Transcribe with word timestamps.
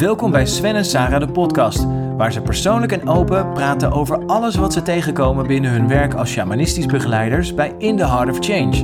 Welkom 0.00 0.30
bij 0.30 0.46
Sven 0.46 0.74
en 0.74 0.84
Sarah 0.84 1.20
de 1.20 1.32
podcast, 1.32 1.84
waar 2.16 2.32
ze 2.32 2.40
persoonlijk 2.40 2.92
en 2.92 3.08
open 3.08 3.52
praten 3.52 3.92
over 3.92 4.26
alles 4.26 4.54
wat 4.54 4.72
ze 4.72 4.82
tegenkomen 4.82 5.46
binnen 5.46 5.70
hun 5.70 5.88
werk 5.88 6.14
als 6.14 6.30
shamanistisch 6.30 6.86
begeleiders 6.86 7.54
bij 7.54 7.74
In 7.78 7.96
the 7.96 8.06
Heart 8.06 8.30
of 8.30 8.38
Change. 8.44 8.76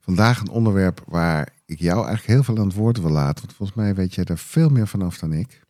Vandaag 0.00 0.40
een 0.40 0.50
onderwerp 0.50 1.02
waar 1.06 1.48
ik 1.66 1.78
jou 1.78 1.96
eigenlijk 1.96 2.26
heel 2.26 2.42
veel 2.42 2.56
aan 2.58 2.66
het 2.66 2.76
woord 2.76 3.00
wil 3.00 3.10
laten, 3.10 3.44
want 3.44 3.56
volgens 3.56 3.78
mij 3.78 3.94
weet 3.94 4.14
jij 4.14 4.24
er 4.24 4.38
veel 4.38 4.68
meer 4.68 4.86
vanaf 4.88 5.18
dan 5.18 5.32
ik. 5.32 5.60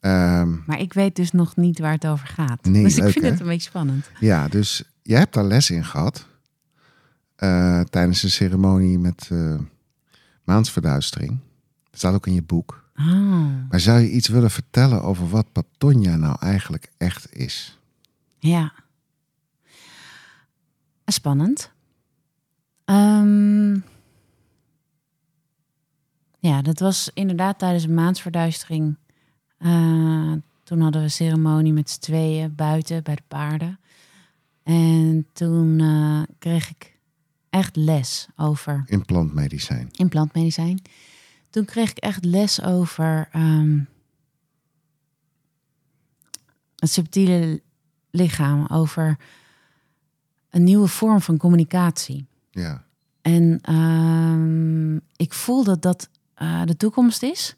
Ehm, 0.00 0.54
Maar 0.66 0.80
ik 0.80 0.92
weet 0.92 1.16
dus 1.16 1.32
nog 1.32 1.56
niet 1.56 1.78
waar 1.78 1.92
het 1.92 2.06
over 2.06 2.26
gaat. 2.26 2.64
Nee, 2.64 2.82
dus 2.84 2.96
ik 2.96 3.02
leuk, 3.02 3.12
vind 3.12 3.24
hè? 3.24 3.30
het 3.30 3.40
een 3.40 3.46
beetje 3.46 3.68
spannend. 3.68 4.10
ja, 4.20 4.48
dus 4.48 4.82
jij 5.02 5.18
hebt 5.18 5.34
daar 5.34 5.44
les 5.44 5.70
in 5.70 5.84
gehad 5.84 6.26
eh, 7.38 7.80
tijdens 7.80 8.22
een 8.22 8.30
ceremonie 8.30 8.98
met 8.98 9.28
eh, 9.32 9.58
maansverduistering. 10.44 11.38
Dat 11.90 11.98
staat 11.98 12.14
ook 12.14 12.26
in 12.26 12.34
je 12.34 12.42
boek. 12.42 12.86
Oh, 12.96 13.06
Maar 13.70 13.80
zou 13.80 13.98
je 14.00 14.10
iets 14.10 14.28
willen 14.28 14.50
vertellen 14.50 15.02
over 15.02 15.28
wat 15.28 15.52
Patonia 15.52 16.16
nou 16.16 16.36
eigenlijk 16.40 16.90
echt 16.96 17.36
is? 17.36 17.78
ja. 18.38 18.72
Spannend. 21.04 21.70
Ehm, 22.84 23.74
ja, 26.38 26.62
dat 26.62 26.78
was 26.78 27.10
inderdaad 27.14 27.58
tijdens 27.58 27.84
een 27.84 27.94
maansverduistering. 27.94 28.96
Eh, 29.58 30.32
toen 30.62 30.80
hadden 30.80 31.00
we 31.00 31.06
een 31.06 31.10
ceremonie 31.10 31.72
met 31.72 31.90
z'n 31.90 32.00
tweeën 32.00 32.54
buiten 32.54 33.02
bij 33.02 33.14
de 33.14 33.22
paarden. 33.28 33.78
En 34.62 35.26
toen 35.32 35.80
eh, 35.80 36.22
kreeg 36.38 36.70
ik 36.70 36.97
echt 37.50 37.76
les 37.76 38.28
over 38.36 38.82
In 38.86 39.04
plantmedicijn. 39.04 39.88
in 39.92 40.08
plantmedicijn. 40.08 40.82
Toen 41.50 41.64
kreeg 41.64 41.90
ik 41.90 41.98
echt 41.98 42.24
les 42.24 42.62
over 42.62 43.28
ehm, 43.32 43.78
het 46.76 46.90
subtiele 46.90 47.62
lichaam, 48.10 48.66
over 48.66 49.16
een 50.50 50.64
nieuwe 50.64 50.88
vorm 50.88 51.20
van 51.20 51.36
communicatie. 51.36 52.26
Ja, 52.50 52.84
En 53.22 53.58
ehm, 53.62 54.96
ik 55.16 55.32
voel 55.32 55.64
dat 55.64 55.82
dat 55.82 56.08
eh, 56.34 56.62
de 56.64 56.76
toekomst 56.76 57.22
is. 57.22 57.56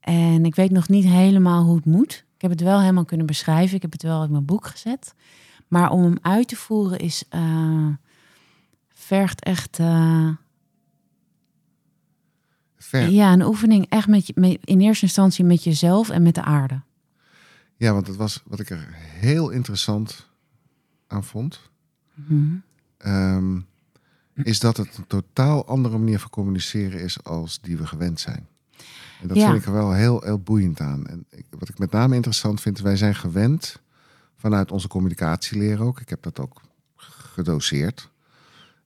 En 0.00 0.44
ik 0.44 0.54
weet 0.54 0.70
nog 0.70 0.88
niet 0.88 1.04
helemaal 1.04 1.64
hoe 1.64 1.76
het 1.76 1.84
moet. 1.84 2.24
Ik 2.34 2.40
heb 2.42 2.50
het 2.50 2.60
wel 2.60 2.80
helemaal 2.80 3.04
kunnen 3.04 3.26
beschrijven. 3.26 3.76
Ik 3.76 3.82
heb 3.82 3.92
het 3.92 4.02
wel 4.02 4.24
in 4.24 4.30
mijn 4.30 4.44
boek 4.44 4.66
gezet. 4.66 5.14
Maar 5.68 5.90
om 5.90 6.02
hem 6.02 6.18
uit 6.22 6.48
te 6.48 6.56
voeren 6.56 6.98
is 6.98 7.24
eh, 7.28 7.86
vergt 9.04 9.42
echt 9.44 9.78
eh, 9.78 10.28
ver. 12.76 13.08
ja, 13.08 13.32
een 13.32 13.42
oefening 13.42 13.86
echt 13.88 14.08
met, 14.08 14.58
in 14.64 14.80
eerste 14.80 15.04
instantie 15.04 15.44
met 15.44 15.64
jezelf 15.64 16.10
en 16.10 16.22
met 16.22 16.34
de 16.34 16.42
aarde. 16.42 16.80
Ja, 17.76 17.92
want 17.92 18.06
het 18.06 18.16
was 18.16 18.42
wat 18.46 18.60
ik 18.60 18.70
er 18.70 18.88
heel 18.94 19.50
interessant 19.50 20.28
aan 21.06 21.24
vond. 21.24 21.60
Mhm. 22.14 22.54
ehm, 22.96 23.60
is 24.34 24.60
dat 24.60 24.76
het 24.76 24.96
een 24.96 25.06
totaal 25.06 25.66
andere 25.66 25.98
manier 25.98 26.18
van 26.18 26.30
communiceren 26.30 27.00
is 27.00 27.22
als 27.24 27.60
die 27.60 27.76
we 27.76 27.86
gewend 27.86 28.20
zijn. 28.20 28.46
En 29.20 29.28
dat 29.28 29.36
Ja. 29.36 29.46
vind 29.46 29.58
ik 29.58 29.66
er 29.66 29.72
wel 29.72 29.92
heel, 29.92 30.20
heel 30.20 30.38
boeiend 30.38 30.80
aan. 30.80 31.06
En 31.06 31.26
ik, 31.30 31.46
wat 31.58 31.68
ik 31.68 31.78
met 31.78 31.90
name 31.90 32.14
interessant 32.14 32.60
vind, 32.60 32.80
wij 32.80 32.96
zijn 32.96 33.14
gewend 33.14 33.80
vanuit 34.36 34.70
onze 34.72 34.88
communicatieleer 34.88 35.80
ook. 35.82 36.00
Ik 36.00 36.08
heb 36.08 36.22
dat 36.22 36.38
ook 36.40 36.60
gedoseerd. 36.96 38.10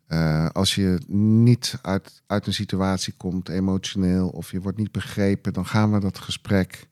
Eh, 0.09 0.47
als 0.53 0.75
je 0.75 1.01
niet 1.07 1.79
uit, 1.83 2.23
uit 2.27 2.47
een 2.47 2.55
situatie 2.55 3.15
komt, 3.17 3.49
emotioneel, 3.49 4.29
of 4.29 4.51
je 4.51 4.61
wordt 4.61 4.79
niet 4.79 4.93
begrepen, 4.93 5.53
dan 5.53 5.67
gaan 5.67 5.93
we 5.93 6.01
dat 6.01 6.19
gesprek 6.19 6.87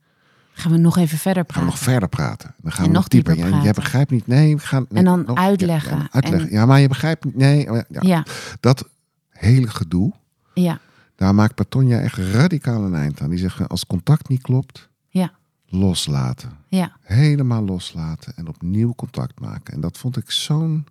Gaan 0.53 0.72
we 0.72 0.78
nog 0.78 0.97
even 0.97 1.19
verder 1.19 1.44
gaan 1.47 1.47
we 1.47 1.53
praten. 1.53 1.66
nog 1.69 1.78
verder 1.78 2.09
praten. 2.09 2.54
Dan 2.62 2.72
gaan 2.72 2.84
En 2.84 2.91
we 2.91 2.97
nog 2.97 3.09
dieper. 3.09 3.32
dieper 3.34 3.50
Ja, 3.50 3.56
jij 3.56 3.65
praten. 3.65 3.82
begrijpt 3.82 4.10
niet. 4.10 4.27
Nee, 4.27 4.56
we 4.56 4.62
gaan. 4.62 4.87
nee, 4.88 4.99
En 4.99 5.04
dan 5.04 5.25
nog- 5.27 5.38
uitleggen. 5.38 5.99
Ja, 5.99 6.09
uitleggen. 6.10 6.49
En- 6.49 6.54
ja, 6.54 6.66
maar 6.66 6.81
je 6.81 6.88
begrijpt 6.88 7.25
niet. 7.25 7.37
Nee, 7.37 7.65
ja, 7.72 7.84
Ja, 8.00 8.25
dat 8.60 8.88
hele 9.31 9.69
gedoe. 9.69 10.12
ja, 10.54 10.78
Daar 11.16 11.34
maakt 11.34 11.54
Patonia 11.54 11.98
echt 12.00 12.16
radicaal 12.19 12.84
een 12.84 12.94
eind 12.94 13.21
aan. 13.21 13.31
Die 13.31 13.38
zegt 13.38 13.69
als 13.69 13.87
contact 13.87 14.28
niet 14.28 14.43
klopt, 14.43 14.88
ja, 15.09 15.31
loslaten. 15.66 16.50
ja. 16.69 16.97
Helemaal 17.03 17.62
loslaten 17.65 18.33
en 18.37 18.48
opnieuw 18.48 18.94
contact 18.94 19.41
maken. 19.41 19.75
En 19.75 19.81
dat 19.81 19.98
vond 19.98 20.16
ik 20.16 20.31
zo'n 20.31 20.87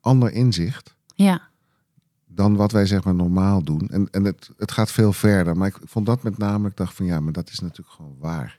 ander 0.00 0.32
inzicht 0.32 0.94
ja. 1.14 1.40
Dan 2.34 2.56
wat 2.56 2.72
wij 2.72 2.86
zeg 2.86 3.04
maar 3.04 3.14
normaal 3.14 3.62
doen. 3.62 3.88
En, 3.90 4.08
en 4.10 4.24
het, 4.24 4.50
het 4.56 4.72
gaat 4.72 4.90
veel 4.90 5.12
verder. 5.12 5.56
Maar 5.56 5.68
ik 5.68 5.78
vond 5.84 6.06
dat 6.06 6.22
met 6.22 6.38
name, 6.38 6.68
ik 6.68 6.76
dacht 6.76 6.94
van 6.94 7.06
ja, 7.06 7.20
maar 7.20 7.32
dat 7.32 7.50
is 7.50 7.58
natuurlijk 7.58 7.96
gewoon 7.96 8.16
waar. 8.18 8.56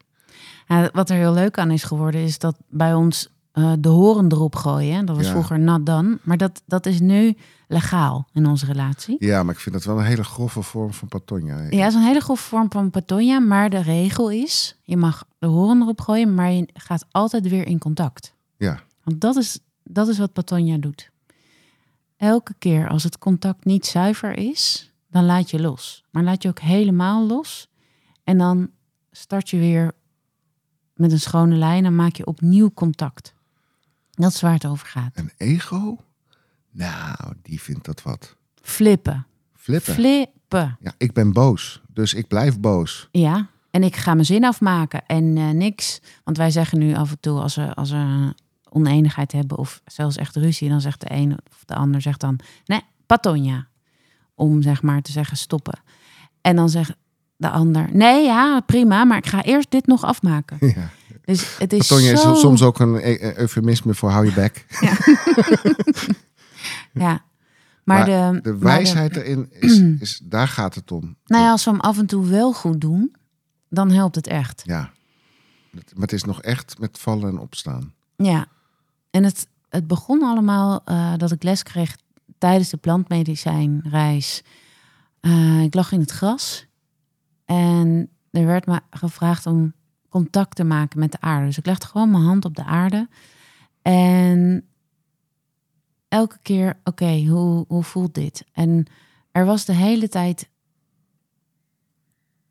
Ja, 0.67 0.89
wat 0.93 1.09
er 1.09 1.15
heel 1.15 1.33
leuk 1.33 1.57
aan 1.57 1.71
is 1.71 1.83
geworden, 1.83 2.21
is 2.21 2.37
dat 2.39 2.55
bij 2.69 2.93
ons 2.93 3.31
eh, 3.51 3.73
de 3.79 3.89
horen 3.89 4.31
erop 4.31 4.55
gooien. 4.55 5.05
Dat 5.05 5.15
was 5.15 5.25
Ja. 5.25 5.31
vroeger 5.31 5.59
nat 5.59 5.85
dan. 5.85 6.19
Maar 6.23 6.37
dat, 6.37 6.61
dat 6.65 6.85
is 6.85 6.99
nu 6.99 7.35
legaal 7.67 8.27
in 8.33 8.45
onze 8.45 8.65
relatie. 8.65 9.15
Ja, 9.19 9.43
maar 9.43 9.53
ik 9.53 9.59
vind 9.59 9.75
dat 9.75 9.83
wel 9.83 9.99
een 9.99 10.05
hele 10.05 10.23
grove 10.23 10.61
vorm 10.61 10.93
van 10.93 11.07
Patonia. 11.07 11.57
Ja, 11.57 11.63
het 11.63 11.87
is 11.87 11.93
een 11.93 12.01
hele 12.05 12.19
grove 12.19 12.43
vorm 12.43 12.71
van 12.71 12.89
patonia. 12.89 13.39
Maar 13.39 13.69
de 13.69 13.81
regel 13.81 14.29
is, 14.31 14.79
je 14.83 14.97
mag 14.97 15.23
de 15.39 15.47
horen 15.47 15.81
erop 15.81 16.01
gooien, 16.01 16.33
maar 16.35 16.51
je 16.51 16.67
gaat 16.73 17.05
altijd 17.11 17.49
weer 17.49 17.67
in 17.67 17.79
contact. 17.79 18.33
Ja. 18.57 18.79
Want 19.03 19.21
dat 19.21 19.35
is, 19.35 19.59
dat 19.83 20.07
is 20.07 20.17
wat 20.17 20.33
Patonia 20.33 20.77
doet. 20.77 21.11
Elke 22.23 22.53
keer 22.59 22.89
als 22.89 23.03
het 23.03 23.17
contact 23.17 23.65
niet 23.65 23.85
zuiver 23.85 24.37
is, 24.37 24.91
dan 25.09 25.25
laat 25.25 25.49
je 25.49 25.61
los. 25.61 26.03
Maar 26.11 26.23
laat 26.23 26.43
je 26.43 26.49
ook 26.49 26.59
helemaal 26.59 27.27
los. 27.27 27.69
En 28.23 28.37
dan 28.37 28.69
start 29.11 29.49
je 29.49 29.57
weer 29.57 29.91
met 30.95 31.11
een 31.11 31.19
schone 31.19 31.55
lijn 31.55 31.85
en 31.85 31.95
maak 31.95 32.15
je 32.15 32.25
opnieuw 32.25 32.71
contact. 32.73 33.33
Dat 34.11 34.31
is 34.31 34.41
waar 34.41 34.53
het 34.53 34.65
over 34.65 34.87
gaat. 34.87 35.17
Een 35.17 35.31
ego? 35.37 35.97
Nou, 36.71 37.33
die 37.41 37.61
vindt 37.61 37.85
dat 37.85 38.01
wat. 38.01 38.35
Flippen. 38.61 39.25
Flippen. 39.53 39.93
Flippen. 39.93 40.77
ja, 40.79 40.93
ik 40.97 41.13
ben 41.13 41.33
boos, 41.33 41.81
dus 41.87 42.13
ik 42.13 42.27
blijf 42.27 42.59
boos. 42.59 43.07
Ja. 43.11 43.49
En 43.71 43.83
ik 43.83 43.95
ga 43.95 44.13
mijn 44.13 44.25
zin 44.25 44.45
afmaken 44.45 45.05
en 45.05 45.37
eh, 45.37 45.49
niks. 45.49 46.01
Want 46.23 46.37
wij 46.37 46.51
zeggen 46.51 46.79
nu 46.79 46.95
af 46.95 47.11
en 47.11 47.19
toe 47.19 47.39
als 47.39 47.55
we, 47.55 47.73
als 47.73 47.91
we 47.91 48.33
oneenigheid 48.73 49.31
hebben 49.31 49.57
of 49.57 49.81
zelfs 49.85 50.17
echt 50.17 50.35
ruzie, 50.35 50.69
dan 50.69 50.81
zegt 50.81 51.01
de 51.01 51.11
een 51.11 51.31
of 51.51 51.63
de 51.65 51.75
ander 51.75 52.01
zegt 52.01 52.19
dan 52.19 52.39
nee, 52.65 52.81
patonia. 53.05 53.67
Om 54.35 54.61
zeg 54.61 54.81
maar 54.81 55.01
te 55.01 55.11
zeggen 55.11 55.37
stoppen. 55.37 55.79
En 56.41 56.55
dan 56.55 56.69
zegt 56.69 56.93
de 57.35 57.49
ander 57.49 57.89
nee, 57.91 58.23
ja, 58.25 58.59
prima, 58.59 59.03
maar 59.03 59.17
ik 59.17 59.27
ga 59.27 59.43
eerst 59.43 59.71
dit 59.71 59.87
nog 59.87 60.03
afmaken. 60.03 60.57
Ja. 60.75 60.89
Dus 61.25 61.57
het 61.57 61.73
is 61.73 61.87
zo... 61.87 61.97
is 61.97 62.21
soms 62.21 62.61
ook 62.61 62.79
een 62.79 62.95
e- 62.95 63.17
e- 63.19 63.33
eufemisme 63.35 63.93
voor 63.93 64.09
hou 64.09 64.25
je 64.25 64.33
bek. 64.33 64.65
Ja. 66.93 67.23
Maar, 67.83 68.05
de, 68.05 68.39
De 68.41 68.49
maar 68.49 68.59
wijsheid 68.59 69.15
erin, 69.15 69.47
is, 69.51 69.79
is, 69.99 70.21
daar 70.23 70.47
gaat 70.47 70.75
het 70.75 70.91
om. 70.91 71.15
nou 71.25 71.43
ja, 71.43 71.51
als 71.51 71.63
we 71.63 71.71
hem 71.71 71.79
af 71.79 71.97
en 71.97 72.05
toe 72.05 72.25
wel 72.27 72.53
goed 72.53 72.81
doen, 72.81 73.15
dan 73.69 73.91
helpt 73.91 74.15
het 74.15 74.27
echt. 74.27 74.61
Ja. 74.65 74.91
Maar 75.71 75.81
het 76.01 76.13
is 76.13 76.23
nog 76.23 76.41
echt 76.41 76.79
met 76.79 76.99
vallen 76.99 77.29
en 77.29 77.37
opstaan. 77.37 77.93
Ja, 78.15 78.45
en 79.13 79.23
het, 79.23 79.47
het 79.69 79.87
begon 79.87 80.23
allemaal 80.23 80.81
eh, 80.85 81.13
dat 81.17 81.31
ik 81.31 81.43
les 81.43 81.63
kreeg 81.63 81.97
tijdens 82.37 82.69
de 82.69 82.77
plantmedicijnreis. 82.77 84.43
Eh, 85.19 85.63
ik 85.63 85.73
lag 85.73 85.91
in 85.91 85.99
het 85.99 86.11
gras 86.11 86.65
en 87.45 88.09
er 88.31 88.45
werd 88.45 88.65
me 88.65 88.79
gevraagd 88.89 89.45
om 89.45 89.73
contact 90.09 90.55
te 90.55 90.63
maken 90.63 90.99
met 90.99 91.11
de 91.11 91.21
aarde. 91.21 91.45
Dus 91.45 91.57
ik 91.57 91.65
legde 91.65 91.87
gewoon 91.87 92.11
mijn 92.11 92.23
hand 92.23 92.45
op 92.45 92.55
de 92.55 92.63
aarde 92.63 93.07
en 93.81 94.67
elke 96.07 96.37
keer, 96.41 96.79
oké, 96.83 97.25
hoe, 97.25 97.65
hoe 97.67 97.83
voelt 97.83 98.13
dit? 98.13 98.45
En 98.51 98.85
er 99.31 99.45
was 99.45 99.65
de 99.65 99.73
hele 99.73 100.09
tijd 100.09 100.49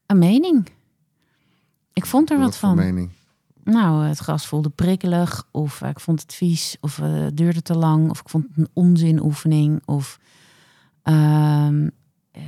een 0.06 0.19
mening. 0.19 0.69
Ik 1.93 2.06
vond 2.06 2.31
er 2.31 2.38
wat 2.38 2.56
van. 2.56 2.76
mening? 2.76 3.11
Nou, 3.64 4.05
het 4.05 4.19
gras 4.19 4.47
voelde 4.47 4.70
prikkelig, 4.70 5.49
of 5.50 5.82
ik 5.82 6.00
vond 6.00 6.20
het 6.20 6.35
vies, 6.35 6.76
of 6.81 6.99
eh, 6.99 7.12
het 7.12 7.37
duurde 7.37 7.62
te 7.62 7.76
lang, 7.76 8.11
of 8.11 8.20
ik 8.20 8.29
vond 8.29 8.44
het 8.49 8.56
een 8.56 8.69
onzinoefening, 8.73 9.82
of 9.85 10.19
ehm, 11.03 11.88
eh, 12.31 12.43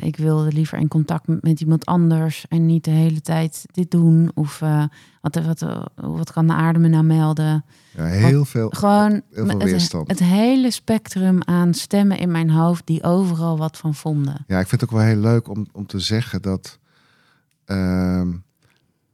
ik 0.00 0.16
wilde 0.16 0.52
liever 0.52 0.78
in 0.78 0.88
contact 0.88 1.42
met, 1.42 1.60
iemand 1.60 1.86
anders 1.86 2.46
en 2.48 2.66
niet 2.66 2.84
de 2.84 2.90
hele 2.90 3.20
tijd 3.20 3.64
dit 3.72 3.90
doen, 3.90 4.30
of 4.34 4.62
eh, 4.62 4.84
wat, 5.20 5.34
wat, 5.34 5.64
wat 5.94 6.32
kan 6.32 6.46
de 6.46 6.52
aarde 6.52 6.78
me 6.78 6.88
nou 6.88 7.04
melden? 7.04 7.64
Ja, 7.96 8.04
heel 8.04 8.44
veel. 8.44 8.70
Gewoon 8.70 9.10
heel 9.10 9.46
veel 9.46 9.58
het, 9.58 9.62
weerstand. 9.62 10.08
het 10.08 10.18
hele 10.18 10.70
spectrum 10.70 11.42
aan 11.42 11.74
stemmen 11.74 12.18
in 12.18 12.30
mijn 12.30 12.50
hoofd 12.50 12.86
die 12.86 13.02
overal 13.02 13.58
wat 13.58 13.76
van 13.76 13.94
vonden. 13.94 14.44
Ja, 14.46 14.60
ik 14.60 14.68
vind 14.68 14.80
het 14.80 14.90
ook 14.90 14.96
wel 14.96 15.06
heel 15.06 15.20
leuk 15.20 15.48
om, 15.48 15.66
om 15.72 15.86
te 15.86 15.98
zeggen 15.98 16.42
dat 16.42 16.78
ehm, 17.64 18.28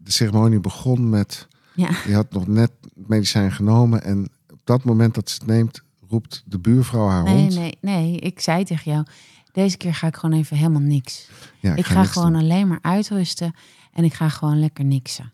de 0.07 0.13
ceremonie 0.13 0.61
begon 0.61 1.09
met... 1.09 1.49
Ja. 1.75 1.89
Je 2.07 2.15
had 2.15 2.33
nog 2.33 2.47
net 2.47 2.71
medicijn 2.95 3.53
genomen 3.53 4.03
en 4.03 4.29
op 4.53 4.61
dat 4.65 4.85
moment 4.85 5.15
dat 5.15 5.31
ze 5.31 5.37
het 5.39 5.47
neemt, 5.47 5.83
roept 6.09 6.43
de 6.47 6.59
buurvrouw 6.59 7.09
haar 7.09 7.23
Nee, 7.23 7.35
hond. 7.41 7.55
nee, 7.55 7.79
nee. 7.81 8.17
Ik 8.19 8.41
zei 8.41 8.65
tegen 8.65 8.93
jou, 8.93 9.05
deze 9.53 9.77
keer 9.77 9.95
ga 9.95 10.07
ik 10.07 10.17
gewoon 10.17 10.39
even 10.39 10.57
helemaal 10.57 10.81
niks. 10.81 11.29
Ja, 11.61 11.75
ik 11.75 11.87
ga 11.87 12.05
gewoon 12.05 12.33
doen. 12.33 12.41
alleen 12.43 12.69
maar 12.69 12.79
uitrusten 12.83 13.55
en 13.93 14.05
ik 14.05 14.15
ga 14.15 14.29
gewoon 14.29 14.59
lekker 14.61 14.85
niksen. 14.85 15.33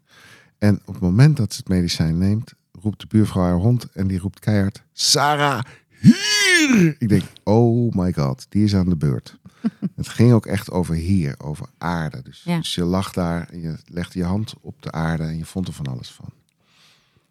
En 0.58 0.80
op 0.84 0.94
het 0.94 1.02
moment 1.02 1.36
dat 1.36 1.52
ze 1.52 1.58
het 1.58 1.68
medicijn 1.68 2.18
neemt, 2.18 2.52
roept 2.80 3.00
de 3.00 3.06
buurvrouw 3.08 3.42
haar 3.44 3.54
hond 3.54 3.84
en 3.92 4.06
die 4.06 4.18
roept 4.18 4.38
keihard: 4.38 4.82
Sarah, 4.92 5.60
hier! 6.02 6.96
Ik 6.98 7.08
denk: 7.08 7.22
Oh 7.44 7.92
my 7.92 8.12
god, 8.12 8.46
die 8.48 8.64
is 8.64 8.74
aan 8.74 8.88
de 8.88 8.96
beurt. 8.96 9.38
het 9.96 10.08
ging 10.08 10.32
ook 10.32 10.46
echt 10.46 10.70
over 10.70 10.94
hier, 10.94 11.34
over 11.38 11.66
aarde. 11.78 12.22
Dus, 12.22 12.42
Ja. 12.44 12.56
dus 12.56 12.74
je 12.74 12.84
lag 12.84 13.12
daar 13.12 13.48
en 13.48 13.60
je 13.60 13.76
legde 13.86 14.18
je 14.18 14.24
hand 14.24 14.54
op 14.60 14.82
de 14.82 14.92
aarde 14.92 15.22
en 15.22 15.36
je 15.36 15.44
vond 15.44 15.66
er 15.68 15.72
van 15.74 15.86
alles 15.86 16.10
van. 16.10 16.30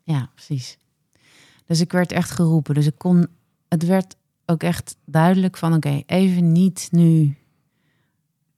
Ja, 0.03 0.29
precies. 0.33 0.77
Dus 1.65 1.79
ik 1.79 1.91
werd 1.91 2.11
echt 2.11 2.31
geroepen. 2.31 2.73
Dus 2.73 2.85
ik 2.85 2.97
kon, 2.97 3.27
het 3.67 3.85
werd 3.85 4.15
ook 4.45 4.63
echt 4.63 4.95
duidelijk 5.05 5.57
van 5.57 5.73
oké, 5.73 6.03
even 6.05 6.51
niet 6.51 6.87
nu 6.91 7.35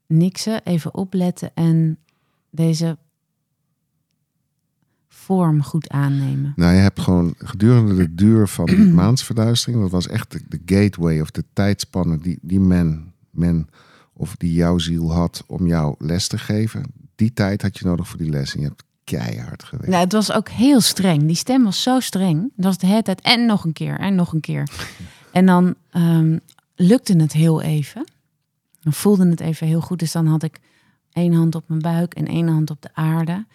niksen, 0.07 0.63
even 0.63 0.93
opletten 0.93 1.51
en 1.53 1.97
deze 2.49 2.97
vorm 5.23 5.63
goed 5.63 5.89
aannemen. 5.89 6.53
Nou, 6.55 6.73
je 6.73 6.79
hebt 6.79 6.99
gewoon 6.99 7.33
gedurende 7.37 7.95
de 7.95 8.15
duur 8.15 8.47
van 8.47 8.65
die 8.65 8.93
maansverduistering, 9.01 9.81
dat 9.81 9.91
was 9.91 10.07
echt 10.07 10.31
de, 10.31 10.41
de 10.47 10.61
gateway 10.65 11.19
of 11.19 11.31
de 11.31 11.43
tijdspanne 11.53 12.17
die, 12.17 12.37
die 12.41 12.59
men, 12.59 13.13
men 13.29 13.67
of 14.13 14.35
die 14.35 14.53
jouw 14.53 14.77
ziel 14.77 15.13
had 15.13 15.43
om 15.47 15.67
jou 15.67 15.95
les 15.97 16.27
te 16.27 16.37
geven. 16.37 16.83
Die 17.15 17.33
tijd 17.33 17.61
had 17.61 17.77
je 17.77 17.85
nodig 17.85 18.07
voor 18.07 18.17
die 18.17 18.29
les 18.29 18.53
en 18.53 18.59
je 18.59 18.65
hebt 18.65 18.83
keihard 19.03 19.63
gewerkt. 19.63 19.89
Nou, 19.89 20.03
het 20.03 20.11
was 20.11 20.31
ook 20.31 20.49
heel 20.49 20.81
streng. 20.81 21.25
Die 21.25 21.35
stem 21.35 21.63
was 21.63 21.81
zo 21.81 21.99
streng. 21.99 22.51
Het 22.55 22.65
was 22.65 22.77
de 22.77 22.87
hele 22.87 23.01
tijd 23.01 23.21
en 23.21 23.45
nog 23.45 23.63
een 23.63 23.73
keer 23.73 23.99
en 23.99 24.15
nog 24.15 24.33
een 24.33 24.41
keer. 24.41 24.69
En 25.31 25.45
dan 25.45 25.75
ehm, 25.89 26.37
lukte 26.75 27.15
het 27.15 27.33
heel 27.33 27.61
even. 27.61 28.05
Dan 28.79 28.93
voelde 28.93 29.29
het 29.29 29.39
even 29.39 29.67
heel 29.67 29.81
goed. 29.81 29.99
Dus 29.99 30.11
dan 30.11 30.27
had 30.27 30.43
ik 30.43 30.59
één 31.11 31.33
hand 31.33 31.55
op 31.55 31.63
mijn 31.67 31.81
buik 31.81 32.13
en 32.13 32.27
één 32.27 32.47
hand 32.47 32.69
op 32.69 32.81
de 32.81 32.89
aarde. 32.93 33.45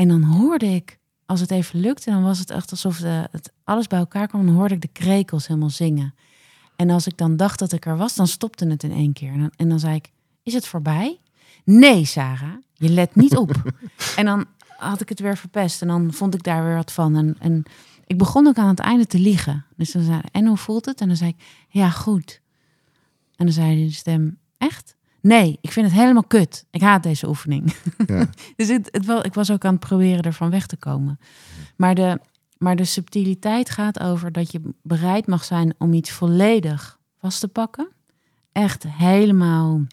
En 0.00 0.08
dan 0.08 0.22
hoorde 0.22 0.66
ik, 0.66 0.98
als 1.26 1.40
het 1.40 1.50
even 1.50 1.80
lukte, 1.80 2.10
dan 2.10 2.22
was 2.22 2.38
het 2.38 2.50
echt 2.50 2.70
alsof 2.70 2.98
de, 2.98 3.28
het 3.30 3.52
alles 3.64 3.86
bij 3.86 3.98
elkaar 3.98 4.26
kwam. 4.26 4.46
Dan 4.46 4.54
hoorde 4.54 4.74
ik 4.74 4.80
de 4.80 4.88
krekels 4.88 5.46
helemaal 5.46 5.70
zingen. 5.70 6.14
En 6.76 6.90
als 6.90 7.06
ik 7.06 7.16
dan 7.16 7.36
dacht 7.36 7.58
dat 7.58 7.72
ik 7.72 7.86
er 7.86 7.96
was, 7.96 8.14
dan 8.14 8.26
stopte 8.26 8.66
het 8.66 8.82
in 8.82 8.92
één 8.92 9.12
keer. 9.12 9.32
En 9.32 9.40
dan, 9.40 9.52
en 9.56 9.68
dan 9.68 9.78
zei 9.78 9.94
ik, 9.94 10.10
is 10.42 10.54
het 10.54 10.66
voorbij? 10.66 11.20
Nee, 11.64 12.04
Sarah, 12.04 12.54
je 12.74 12.88
let 12.88 13.14
niet 13.14 13.36
op. 13.36 13.72
en 14.16 14.24
dan 14.24 14.46
had 14.76 15.00
ik 15.00 15.08
het 15.08 15.20
weer 15.20 15.36
verpest. 15.36 15.82
En 15.82 15.88
dan 15.88 16.12
vond 16.12 16.34
ik 16.34 16.42
daar 16.42 16.64
weer 16.64 16.76
wat 16.76 16.92
van. 16.92 17.16
En, 17.16 17.36
en 17.38 17.62
ik 18.06 18.18
begon 18.18 18.46
ook 18.46 18.58
aan 18.58 18.68
het 18.68 18.78
einde 18.78 19.06
te 19.06 19.18
liegen. 19.18 19.64
Dus 19.76 19.92
dan 19.92 20.02
zei 20.02 20.20
en 20.32 20.46
hoe 20.46 20.56
voelt 20.56 20.84
het? 20.84 21.00
En 21.00 21.08
dan 21.08 21.16
zei 21.16 21.30
ik, 21.30 21.44
ja, 21.68 21.90
goed. 21.90 22.40
En 23.36 23.44
dan 23.44 23.54
zei 23.54 23.86
de 23.86 23.92
stem, 23.92 24.38
echt? 24.58 24.96
Nee, 25.20 25.58
ik 25.60 25.72
vind 25.72 25.86
het 25.86 25.94
helemaal 25.94 26.24
kut. 26.24 26.66
Ik 26.70 26.80
haat 26.80 27.02
deze 27.02 27.28
oefening. 27.28 27.74
Ja. 28.06 28.26
dus 28.56 28.68
het, 28.68 28.88
het 28.92 29.06
wel, 29.06 29.24
ik 29.24 29.34
was 29.34 29.50
ook 29.50 29.64
aan 29.64 29.74
het 29.74 29.86
proberen 29.86 30.22
ervan 30.22 30.50
weg 30.50 30.66
te 30.66 30.76
komen. 30.76 31.18
Maar 31.76 31.94
de, 31.94 32.20
maar 32.58 32.76
de 32.76 32.84
subtiliteit 32.84 33.70
gaat 33.70 34.00
over 34.00 34.32
dat 34.32 34.52
je 34.52 34.60
bereid 34.82 35.26
mag 35.26 35.44
zijn 35.44 35.74
om 35.78 35.92
iets 35.92 36.10
volledig 36.10 36.98
vast 37.18 37.40
te 37.40 37.48
pakken. 37.48 37.88
Echt 38.52 38.86
helemaal 38.88 39.86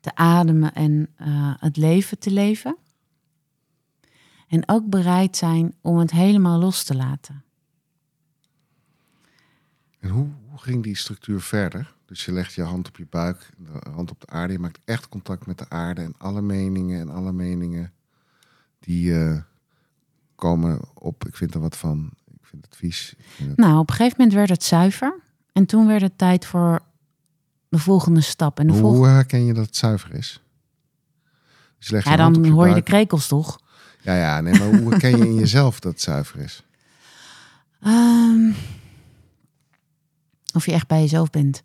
te 0.00 0.14
ademen 0.14 0.72
en 0.72 1.08
eh, 1.16 1.54
het 1.56 1.76
leven 1.76 2.18
te 2.18 2.30
leven. 2.30 2.76
En 4.48 4.68
ook 4.68 4.88
bereid 4.88 5.36
zijn 5.36 5.74
om 5.80 5.98
het 5.98 6.10
helemaal 6.10 6.58
los 6.58 6.84
te 6.84 6.94
laten. 6.94 7.44
En 9.98 10.08
hoe, 10.08 10.28
hoe 10.48 10.58
ging 10.58 10.82
die 10.82 10.96
structuur 10.96 11.40
verder? 11.40 11.95
Dus 12.06 12.24
je 12.24 12.32
legt 12.32 12.54
je 12.54 12.62
hand 12.62 12.88
op 12.88 12.96
je 12.96 13.06
buik, 13.10 13.50
de 13.56 13.90
hand 13.90 14.10
op 14.10 14.20
de 14.20 14.26
aarde. 14.26 14.52
Je 14.52 14.58
maakt 14.58 14.78
echt 14.84 15.08
contact 15.08 15.46
met 15.46 15.58
de 15.58 15.68
aarde 15.68 16.02
en 16.02 16.14
alle 16.18 16.42
meningen 16.42 17.00
en 17.00 17.08
alle 17.10 17.32
meningen 17.32 17.92
die 18.80 19.18
eh, 19.24 19.40
komen 20.34 20.80
op. 20.94 21.26
Ik 21.26 21.36
vind 21.36 21.54
er 21.54 21.60
wat 21.60 21.76
van. 21.76 22.10
Ik 22.40 22.46
vind 22.46 22.64
het 22.64 22.76
vies. 22.76 23.14
Ik 23.18 23.24
vind 23.26 23.48
het- 23.48 23.58
Nou, 23.58 23.78
op 23.78 23.88
een 23.88 23.94
gegeven 23.94 24.16
moment 24.18 24.36
werd 24.36 24.48
het 24.48 24.64
zuiver. 24.64 25.20
En 25.52 25.66
toen 25.66 25.86
werd 25.86 26.02
het 26.02 26.18
tijd 26.18 26.46
voor 26.46 26.80
de 27.68 27.78
volgende 27.78 28.20
stap. 28.20 28.58
En 28.58 28.66
de 28.66 28.72
hoe, 28.72 29.06
herken 29.06 29.44
je 29.44 29.52
dat 29.54 29.66
het 29.66 29.76
zuiver 29.76 30.14
is? 30.14 30.42
Dus 31.78 31.86
je 31.86 31.92
legt 31.92 32.06
Ja, 32.06 32.12
je 32.12 32.18
hand 32.20 32.36
op 32.36 32.42
dan 32.42 32.50
je 32.52 32.56
hoor 32.58 32.68
je 32.68 32.74
de 32.74 32.82
krekels 32.82 33.26
toch? 33.28 33.60
Ja, 34.02 34.14
ja, 34.16 34.40
nee, 34.40 34.58
maar 34.58 34.80
hoe 34.80 34.90
herken 34.90 35.18
je 35.18 35.24
in 35.26 35.34
jezelf 35.44 35.80
dat 35.80 35.92
het 35.92 36.00
zuiver 36.00 36.40
is? 36.40 36.64
Ehm, 37.80 38.52
of 40.54 40.66
je 40.66 40.72
echt 40.72 40.86
bij 40.86 41.00
jezelf 41.00 41.30
bent. 41.30 41.60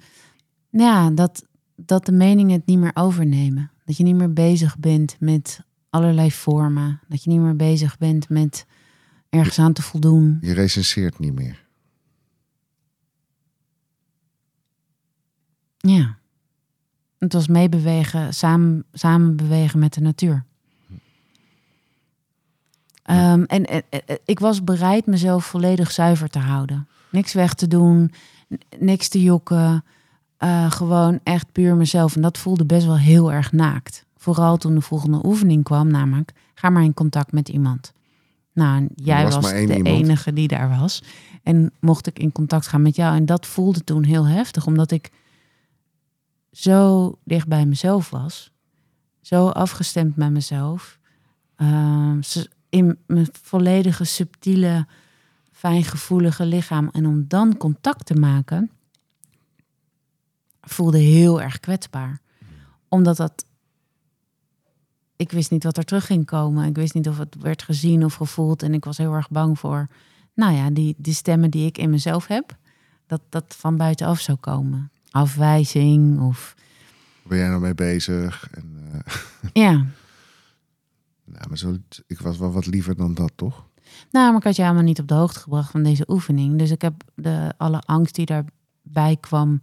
Ja, 0.71 1.09
dat, 1.09 1.45
dat 1.75 2.05
de 2.05 2.11
meningen 2.11 2.57
het 2.57 2.65
niet 2.65 2.77
meer 2.79 2.91
overnemen. 2.93 3.71
Dat 3.85 3.97
je 3.97 4.03
niet 4.03 4.15
meer 4.15 4.33
bezig 4.33 4.77
bent 4.79 5.15
met 5.19 5.61
allerlei 5.89 6.31
vormen. 6.31 6.99
Dat 7.07 7.23
je 7.23 7.29
niet 7.29 7.39
meer 7.39 7.55
bezig 7.55 7.97
bent 7.97 8.29
met 8.29 8.65
ergens 9.29 9.59
aan 9.59 9.73
te 9.73 9.81
voldoen. 9.81 10.37
Je 10.41 10.53
recenseert 10.53 11.19
niet 11.19 11.33
meer. 11.33 11.65
Ja. 15.77 16.17
Het 17.17 17.33
was 17.33 17.47
meebewegen, 17.47 18.33
samen, 18.33 18.85
samen 18.93 19.35
bewegen 19.35 19.79
met 19.79 19.93
de 19.93 20.01
natuur. 20.01 20.45
Ehm, 23.03 23.43
en, 23.43 23.65
en- 23.65 23.83
en- 23.89 24.19
ik 24.25 24.39
was 24.39 24.63
bereid 24.63 25.05
mezelf 25.05 25.45
volledig 25.45 25.91
zuiver 25.91 26.29
te 26.29 26.39
houden. 26.39 26.87
Niks 27.09 27.33
weg 27.33 27.53
te 27.53 27.67
doen, 27.67 28.11
niks 28.79 29.07
te 29.07 29.21
jokken. 29.21 29.83
Eh, 30.41 30.71
gewoon 30.71 31.19
echt 31.23 31.51
puur 31.51 31.75
mezelf. 31.75 32.15
En 32.15 32.21
dat 32.21 32.37
voelde 32.37 32.65
best 32.65 32.85
wel 32.85 32.97
heel 32.97 33.31
erg 33.31 33.51
naakt. 33.51 34.05
Vooral 34.17 34.57
toen 34.57 34.75
de 34.75 34.81
volgende 34.81 35.25
oefening 35.25 35.63
kwam, 35.63 35.87
namelijk 35.87 36.31
ga 36.53 36.69
maar 36.69 36.83
in 36.83 36.93
contact 36.93 37.31
met 37.31 37.49
iemand. 37.49 37.93
Nou, 38.53 38.87
jij 38.95 39.23
was 39.23 39.51
de 39.51 39.61
iemand. 39.61 39.87
enige 39.87 40.33
die 40.33 40.47
daar 40.47 40.79
was. 40.79 41.03
En 41.43 41.71
mocht 41.79 42.07
ik 42.07 42.19
in 42.19 42.31
contact 42.31 42.67
gaan 42.67 42.81
met 42.81 42.95
jou. 42.95 43.15
En 43.15 43.25
dat 43.25 43.45
voelde 43.45 43.83
toen 43.83 44.03
heel 44.03 44.27
heftig, 44.27 44.65
omdat 44.65 44.91
ik 44.91 45.11
zo 46.51 47.11
dicht 47.23 47.47
bij 47.47 47.65
mezelf 47.65 48.09
was. 48.09 48.51
Zo 49.21 49.47
afgestemd 49.47 50.15
met 50.15 50.31
mezelf. 50.31 50.99
Ehm, 51.55 52.21
in 52.69 52.97
mijn 53.07 53.27
volledige 53.31 54.03
subtiele, 54.03 54.87
fijngevoelige 55.51 56.45
lichaam. 56.45 56.89
En 56.91 57.05
om 57.05 57.25
dan 57.27 57.57
contact 57.57 58.05
te 58.05 58.15
maken, 58.15 58.71
voelde 60.61 60.97
heel 60.97 61.41
erg 61.41 61.59
kwetsbaar. 61.59 62.19
Omdat 62.87 63.17
dat... 63.17 63.45
Ik 65.15 65.31
wist 65.31 65.51
niet 65.51 65.63
wat 65.63 65.77
er 65.77 65.83
terug 65.83 66.05
ging 66.05 66.25
komen. 66.25 66.65
Ik 66.67 66.75
wist 66.75 66.93
niet 66.93 67.07
of 67.07 67.17
het 67.17 67.35
werd 67.39 67.63
gezien 67.63 68.05
of 68.05 68.13
gevoeld. 68.13 68.63
En 68.63 68.73
ik 68.73 68.85
was 68.85 68.97
heel 68.97 69.13
erg 69.13 69.29
bang 69.29 69.59
voor, 69.59 69.87
nou 70.33 70.53
ja, 70.53 70.69
die, 70.69 70.95
die 70.97 71.13
stemmen 71.13 71.51
die 71.51 71.65
ik 71.65 71.77
in 71.77 71.89
mezelf 71.89 72.27
heb. 72.27 72.57
Dat 73.07 73.21
dat 73.29 73.55
van 73.57 73.77
buitenaf 73.77 74.19
zou 74.19 74.37
komen. 74.37 74.91
Afwijzing 75.09 76.19
of... 76.21 76.55
Ben 77.23 77.37
jij 77.37 77.47
nou 77.47 77.61
mee 77.61 77.75
bezig? 77.75 78.47
En, 78.51 78.77
eh, 79.05 79.13
Ja, 79.63 79.85
nou, 81.31 81.47
maar 81.47 81.57
zo, 81.57 81.77
ik 82.07 82.19
was 82.19 82.37
wel 82.37 82.51
wat 82.51 82.65
liever 82.65 82.95
dan 82.95 83.13
dat, 83.13 83.31
toch? 83.35 83.65
Nou, 84.11 84.27
maar 84.27 84.37
ik 84.37 84.43
had 84.43 84.55
je 84.55 84.61
helemaal 84.61 84.83
niet 84.83 84.99
op 84.99 85.07
de 85.07 85.13
hoogte 85.13 85.39
gebracht 85.39 85.71
van 85.71 85.83
deze 85.83 86.03
oefening. 86.07 86.57
Dus 86.57 86.71
ik 86.71 86.81
heb 86.81 87.03
de, 87.15 87.53
alle 87.57 87.81
angst 87.85 88.15
die 88.15 88.25
daarbij 88.25 89.17
kwam, 89.19 89.59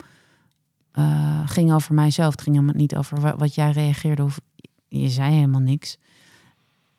eh, 0.92 1.48
ging 1.48 1.72
over 1.72 1.94
mijzelf. 1.94 2.30
Het 2.32 2.42
ging 2.42 2.54
helemaal 2.56 2.80
niet 2.80 2.96
over 2.96 3.20
wa- 3.20 3.36
wat 3.36 3.54
jij 3.54 3.70
reageerde 3.70 4.22
of 4.22 4.40
je 4.88 5.08
zei 5.08 5.34
helemaal 5.34 5.60
niks. 5.60 5.98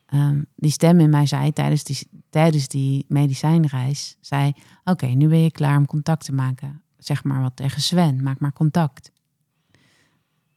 Ehm, 0.05 0.41
die 0.55 0.71
stem 0.71 0.99
in 0.99 1.09
mij 1.09 1.25
zei 1.25 1.51
tijdens 1.53 1.83
die, 1.83 1.97
tijdens 2.29 2.67
die 2.67 3.05
medicijnreis, 3.07 4.17
zei, 4.19 4.53
oké, 4.83 5.05
nu 5.05 5.27
ben 5.27 5.39
je 5.39 5.51
klaar 5.51 5.77
om 5.77 5.85
contact 5.85 6.25
te 6.25 6.33
maken. 6.33 6.81
Zeg 6.97 7.23
maar 7.23 7.41
wat 7.41 7.55
tegen 7.55 7.81
Sven, 7.81 8.23
maak 8.23 8.39
maar 8.39 8.53
contact. 8.53 9.11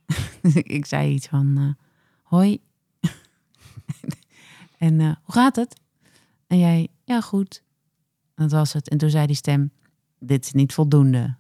ik 0.78 0.86
zei 0.86 1.14
iets 1.14 1.26
van, 1.26 1.56
eh, 1.58 1.84
hoi. 2.22 2.60
en 4.78 5.00
eh, 5.00 5.14
hoe 5.22 5.34
gaat 5.34 5.56
het? 5.56 5.80
En 6.46 6.58
jij, 6.58 6.88
ja 7.04 7.20
goed. 7.20 7.62
Dat 8.34 8.50
was 8.50 8.72
het. 8.72 8.88
En 8.88 8.98
toen 8.98 9.10
zei 9.10 9.26
die 9.26 9.36
stem, 9.36 9.72
dit 10.18 10.44
is 10.44 10.52
niet 10.52 10.72
voldoende. 10.74 11.36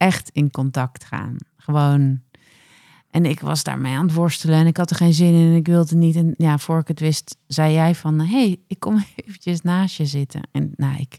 Echt 0.00 0.30
in 0.30 0.50
contact 0.50 1.04
gaan. 1.04 1.36
Gewoon. 1.56 2.20
En 3.10 3.24
ik 3.24 3.40
was 3.40 3.62
daarmee 3.62 3.96
aan 3.96 4.06
het 4.06 4.14
worstelen 4.14 4.58
en 4.58 4.66
ik 4.66 4.76
had 4.76 4.90
er 4.90 4.96
geen 4.96 5.12
zin 5.12 5.34
in 5.34 5.48
en 5.48 5.54
ik 5.54 5.66
wilde 5.66 5.96
niet. 5.96 6.16
En 6.16 6.34
ja, 6.36 6.58
voor 6.58 6.78
ik 6.78 6.88
het 6.88 7.00
wist, 7.00 7.36
zei 7.46 7.72
jij 7.72 7.94
van, 7.94 8.18
hé, 8.20 8.26
hey, 8.26 8.60
ik 8.66 8.80
kom 8.80 9.04
eventjes 9.16 9.60
naast 9.60 9.96
je 9.96 10.06
zitten. 10.06 10.48
En 10.52 10.72
nou, 10.76 10.96
ik... 10.96 11.18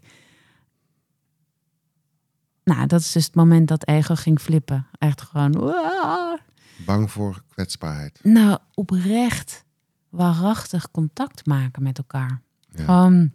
Nou, 2.63 2.87
dat 2.87 2.99
is 2.99 3.11
dus 3.11 3.25
het 3.25 3.35
moment 3.35 3.67
dat 3.67 3.87
ego 3.87 4.15
ging 4.15 4.39
flippen. 4.39 4.87
Echt 4.97 5.21
gewoon... 5.21 5.51
"Waaah." 5.51 6.39
Bang 6.85 7.11
voor 7.11 7.43
kwetsbaarheid. 7.49 8.19
Nou, 8.23 8.57
oprecht 8.73 9.65
waarachtig 10.09 10.91
contact 10.91 11.45
maken 11.45 11.83
met 11.83 11.97
elkaar. 11.97 12.41
Ja. 12.69 12.83
Gewoon 12.83 13.31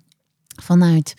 vanuit 0.62 1.14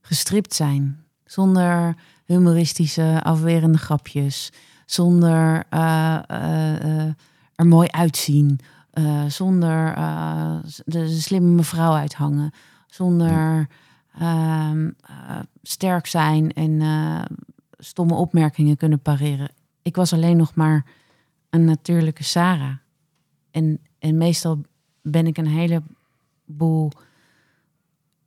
gestript 0.00 0.54
zijn. 0.54 1.04
Zonder 1.24 1.96
humoristische, 2.24 3.20
afwerende 3.22 3.78
grapjes. 3.78 4.52
Zonder 4.86 5.64
eh, 5.70 6.18
eh, 6.26 7.06
eh, 7.06 7.12
er 7.54 7.66
mooi 7.66 7.88
uitzien. 7.90 8.60
zonder 9.28 9.94
de 10.84 11.08
slimme 11.08 11.48
mevrouw 11.48 11.92
uithangen. 11.92 12.50
Zonder 12.86 13.68
ehm, 14.18 14.90
eh, 15.00 15.38
sterk 15.62 16.06
zijn 16.06 16.52
en 16.52 16.82
stomme 17.78 18.14
opmerkingen 18.14 18.76
kunnen 18.76 19.00
pareren. 19.00 19.50
Ik 19.82 19.96
was 19.96 20.12
alleen 20.12 20.36
nog 20.36 20.54
maar 20.54 20.86
een 21.50 21.64
natuurlijke 21.64 22.24
Sarah. 22.24 22.76
En, 23.50 23.80
en 23.98 24.16
meestal 24.16 24.60
ben 25.02 25.26
ik 25.26 25.38
een 25.38 25.46
heleboel 26.46 26.90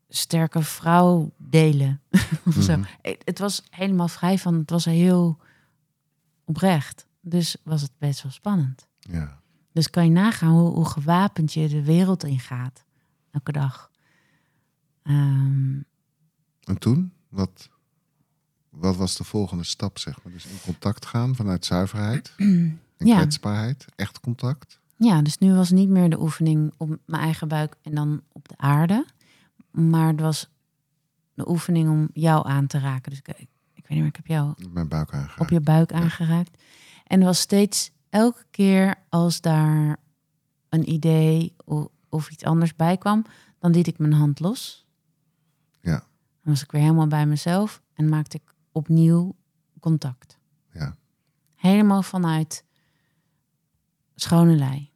sterke 0.10 0.62
vrouw 0.62 1.32
delen. 1.38 2.02
of 2.46 2.54
zo. 2.54 2.78
Mhm. 2.78 2.88
Het- 3.02 3.40
was 3.40 3.64
helemaal 3.70 4.08
vrij 4.08 4.38
van, 4.40 4.54
het 4.56 4.70
was 4.70 4.86
heel 4.86 5.40
oprecht. 6.46 7.06
Dus 7.22 7.56
was 7.64 7.82
het 7.82 7.92
best 7.98 8.24
wel 8.24 8.32
spannend. 8.32 8.88
Ja. 9.00 9.40
Dus 9.72 9.90
kan 9.90 10.04
je 10.06 10.12
nagaan 10.12 10.52
hoe, 10.52 10.70
hoe 10.74 10.86
gewapend 10.86 11.54
je 11.54 11.68
de 11.68 11.84
wereld 11.84 12.24
ingaat. 12.24 12.84
Elke 13.32 13.52
dag. 13.52 13.92
Ehm, 15.04 15.76
En 16.64 16.78
toen? 16.80 17.12
Wat, 17.30 17.70
wat 18.70 18.96
was 18.96 19.16
de 19.18 19.24
volgende 19.24 19.64
stap, 19.64 19.98
zeg 20.00 20.24
maar? 20.24 20.34
Dus 20.34 20.46
in 20.46 20.58
contact 20.64 21.06
gaan 21.06 21.36
vanuit 21.36 21.66
zuiverheid 21.66 22.34
en 22.38 22.80
Ja. 22.98 23.16
kwetsbaarheid. 23.16 23.86
Echt 23.96 24.20
contact. 24.20 24.80
ja, 24.98 25.22
dus 25.22 25.38
nu 25.38 25.54
was 25.54 25.72
niet 25.72 25.90
meer 25.90 26.10
de 26.10 26.22
oefening 26.22 26.74
op 26.78 26.98
mijn 27.06 27.22
eigen 27.24 27.48
buik 27.48 27.76
en 27.82 27.96
dan 27.96 28.22
op 28.32 28.48
de 28.48 28.58
aarde. 28.58 29.06
Maar 29.78 30.08
het 30.08 30.20
was 30.20 30.50
de 31.34 31.50
oefening 31.50 31.90
om 31.90 32.10
jou 32.14 32.48
aan 32.48 32.68
te 32.68 32.80
raken. 32.80 33.10
Dus 33.10 33.20
ik, 33.20 33.28
ik, 33.28 33.50
ik 33.74 33.88
weet 33.88 33.90
niet 33.90 34.00
meer, 34.00 34.08
ik 34.08 34.16
heb 34.16 34.28
jou 34.28 34.54
Mijn 34.70 34.88
buik 34.88 35.14
aangeraakt. 35.14 35.40
op 35.40 35.50
je 35.50 35.60
buik 35.62 35.94
aangeraakt. 35.94 36.64
En 37.06 37.20
er 37.20 37.26
was 37.26 37.40
steeds 37.40 37.92
elke 38.10 38.46
keer 38.52 38.96
als 39.10 39.42
daar 39.42 39.98
een 40.70 40.90
idee 40.90 41.56
of, 41.66 41.88
of 42.10 42.30
iets 42.32 42.44
anders 42.44 42.76
bij 42.76 42.98
kwam, 42.98 43.26
dan 43.60 43.72
liet 43.72 43.88
ik 43.88 43.98
mijn 43.98 44.14
hand 44.14 44.40
los. 44.40 44.86
Ja. 45.80 45.98
Dan 46.44 46.54
was 46.54 46.64
ik 46.64 46.72
weer 46.72 46.82
helemaal 46.82 47.08
bij 47.08 47.26
mezelf 47.26 47.82
en 47.94 48.10
maakte 48.10 48.38
ik 48.38 48.54
opnieuw 48.72 49.36
contact. 49.80 50.38
Ja. 50.74 50.96
Helemaal 51.56 52.04
vanuit 52.04 52.64
schone 54.16 54.56
lei. 54.56 54.92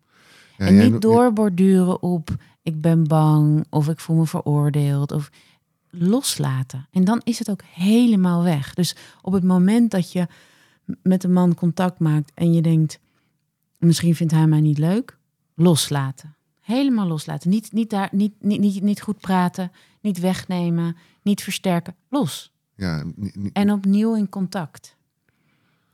Ja, 0.58 0.66
en 0.66 0.78
niet 0.78 1.02
doorborduren 1.02 2.02
op 2.02 2.36
ik 2.62 2.82
ben 2.82 3.08
bang 3.08 3.66
of 3.70 3.88
ik 3.88 4.00
voel 4.00 4.16
me 4.16 4.26
veroordeeld 4.26 5.12
of 5.12 5.32
loslaten. 5.90 6.88
En 6.92 7.04
dan 7.04 7.22
is 7.24 7.40
het 7.40 7.50
ook 7.50 7.62
helemaal 7.64 8.44
weg. 8.44 8.74
Dus 8.74 8.96
op 9.22 9.34
het 9.34 9.44
moment 9.44 9.92
dat 9.92 10.12
je 10.12 10.28
met 11.04 11.24
een 11.24 11.34
man 11.34 11.56
contact 11.56 12.00
maakt 12.00 12.32
en 12.34 12.54
je 12.54 12.62
denkt 12.62 13.00
misschien 13.78 14.16
vindt 14.16 14.34
hij 14.34 14.48
mij 14.48 14.62
niet 14.62 14.78
leuk, 14.78 15.18
loslaten. 15.56 16.36
Helemaal 16.60 17.08
loslaten. 17.08 17.50
Niet, 17.50 17.72
niet, 17.72 17.90
daar, 17.90 18.10
niet, 18.12 18.34
niet, 18.40 18.60
niet, 18.60 18.82
niet 18.82 19.02
goed 19.02 19.18
praten, 19.20 19.72
niet 20.02 20.20
wegnemen, 20.20 20.98
niet 21.22 21.44
versterken. 21.44 21.96
Los. 22.10 22.52
Ja, 22.76 23.04
En 23.54 23.72
opnieuw 23.72 24.16
in 24.16 24.30
contact. 24.30 24.96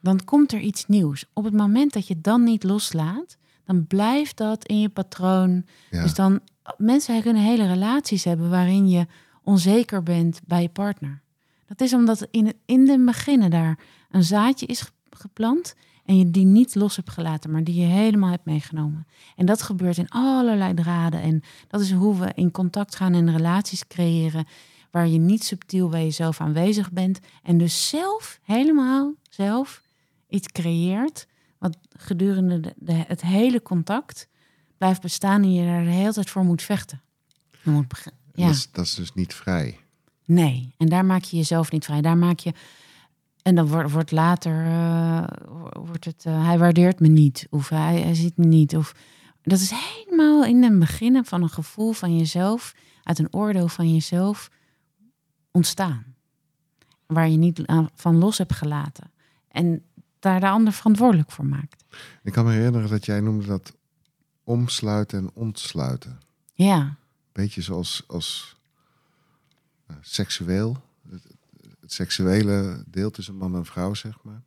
Dan 0.02 0.24
komt 0.24 0.52
er 0.54 0.60
iets 0.60 0.86
nieuws. 0.86 1.26
Op 1.34 1.44
het 1.44 1.54
moment 1.54 1.94
dat 1.94 2.08
je 2.08 2.22
dan 2.22 2.44
niet 2.44 2.64
loslaat, 2.64 3.38
dan 3.66 3.88
blijft 3.88 4.38
dat 4.38 4.66
in 4.66 4.80
je 4.80 4.90
patroon. 4.90 5.66
ja. 5.92 6.02
Dus 6.02 6.14
dan, 6.14 6.40
mensen 6.78 7.22
kunnen 7.22 7.44
hele 7.44 7.68
relaties 7.68 8.24
hebben 8.24 8.50
waarin 8.50 8.90
je 8.90 9.06
onzeker 9.44 10.04
bent 10.04 10.40
bij 10.46 10.62
je 10.62 10.70
partner. 10.70 11.22
Dat 11.66 11.82
is 11.82 11.94
omdat 11.94 12.28
in, 12.32 12.54
in 12.66 12.86
de 12.86 13.04
beginnen 13.06 13.50
daar 13.50 13.80
een 14.10 14.24
zaadje 14.24 14.66
is 14.66 14.82
ge- 14.82 14.92
geplant 15.10 15.76
en 16.06 16.18
je 16.18 16.32
die 16.32 16.46
niet 16.46 16.76
los 16.76 16.96
hebt 16.96 17.10
gelaten, 17.10 17.52
maar 17.52 17.64
die 17.64 17.76
je 17.76 17.86
helemaal 17.86 18.30
hebt 18.30 18.46
meegenomen. 18.46 19.08
En 19.36 19.46
dat 19.46 19.62
gebeurt 19.62 19.98
in 19.98 20.10
allerlei 20.10 20.74
draden. 20.74 21.22
En 21.22 21.42
dat 21.68 21.82
is 21.82 21.92
hoe 21.92 22.20
we 22.20 22.32
in 22.36 22.52
contact 22.52 22.96
gaan 22.96 23.14
en 23.14 23.32
relaties 23.32 23.88
creëren, 23.88 24.46
waar 24.92 25.08
je 25.08 25.18
niet 25.18 25.44
subtiel 25.44 25.90
bij 25.90 26.04
jezelf 26.04 26.42
aanwezig 26.42 26.92
bent 26.92 27.20
en 27.44 27.58
dus 27.58 27.90
zelf, 27.90 28.40
helemaal 28.44 29.14
zelf, 29.30 29.82
iets 30.30 30.48
creëert 30.48 31.28
wat 31.58 31.78
gedurende 31.98 32.60
de, 32.60 32.74
de- 32.78 33.04
het 33.08 33.22
hele 33.22 33.62
contact 33.62 34.28
blijft 34.78 35.02
bestaan 35.02 35.42
en 35.44 35.54
je 35.54 35.62
er 35.66 35.84
de 35.84 35.90
hele 35.90 36.14
tijd 36.14 36.30
voor 36.30 36.44
moet 36.44 36.62
vechten. 36.62 37.02
Je 37.64 37.70
moet 37.70 38.04
ja. 38.34 38.46
dat, 38.46 38.56
is, 38.56 38.70
dat 38.72 38.86
is 38.86 38.96
dus 38.96 39.14
niet 39.14 39.34
vrij. 39.34 39.80
Nee, 40.26 40.74
en 40.78 40.88
daar 40.90 41.06
maak 41.06 41.24
je 41.24 41.38
jezelf 41.38 41.72
niet 41.72 41.86
vrij. 41.86 42.02
Daar 42.02 42.18
maak 42.18 42.40
je. 42.40 42.54
En 43.42 43.56
dan 43.56 43.68
wordt, 43.68 43.92
wordt 43.92 44.12
later. 44.12 44.66
eh, 44.66 45.24
wordt 45.74 46.06
het, 46.06 46.26
eh, 46.26 46.46
hij 46.46 46.58
waardeert 46.58 47.00
me 47.00 47.08
niet. 47.08 47.48
Of 47.50 47.70
hij, 47.70 48.02
hij 48.02 48.14
ziet 48.16 48.38
me 48.38 48.46
niet. 48.46 48.76
Of, 48.76 48.96
dat 49.42 49.60
is 49.60 49.72
helemaal 49.72 50.46
in 50.46 50.64
het 50.64 50.80
begin 50.80 51.26
van 51.26 51.42
een 51.42 51.50
gevoel 51.50 51.92
van 51.92 52.18
jezelf. 52.18 52.74
Uit 53.04 53.20
een 53.20 53.34
oordeel 53.34 53.68
van 53.68 53.94
jezelf 53.94 54.50
ontstaan. 55.52 56.16
Waar 57.06 57.30
je 57.30 57.38
niet 57.38 57.66
aan- 57.66 57.90
van 57.94 58.18
los 58.18 58.38
hebt 58.38 58.54
gelaten. 58.54 59.12
En 59.48 59.84
daar 60.20 60.40
de 60.40 60.48
ander 60.50 60.74
verantwoordelijk 60.74 61.32
voor 61.32 61.46
maakt. 61.46 61.84
Ik 62.24 62.32
kan 62.34 62.46
me 62.46 62.52
herinneren 62.52 62.90
dat 62.90 63.06
jij 63.06 63.20
noemde 63.20 63.46
dat 63.48 63.76
omsluiten 64.48 65.20
en 65.20 65.32
ontsluiten. 65.34 66.20
Ja, 66.54 66.96
Beetje 67.32 67.62
zoals 67.62 68.04
als, 68.08 68.56
eh, 69.86 69.96
seksueel. 70.02 70.78
Het, 71.10 71.24
het 71.80 71.94
seksuele 71.94 72.84
deel 72.88 73.12
tussen 73.12 73.36
man 73.36 73.56
en 73.56 73.66
vrouw, 73.66 73.94
zeg 73.94 74.18
maar. 74.24 74.42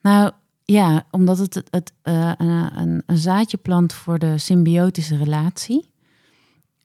Nou 0.00 0.32
ja, 0.64 1.06
omdat 1.10 1.38
het, 1.38 1.54
het, 1.70 1.92
eh, 2.02 2.32
een, 2.36 2.78
een, 2.78 3.02
een 3.06 3.18
zaadje 3.18 3.56
plant 3.56 3.92
voor 3.92 4.18
de 4.18 4.38
symbiotische 4.38 5.16
relatie. 5.16 5.90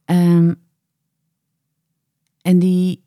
Ehm, 0.06 0.54
en 2.42 2.60
die 2.60 3.04